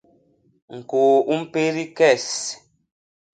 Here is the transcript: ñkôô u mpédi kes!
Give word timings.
ñkôô 0.77 1.13
u 1.31 1.33
mpédi 1.41 1.85
kes! 1.97 2.25